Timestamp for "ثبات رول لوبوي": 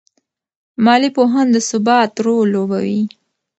1.69-3.01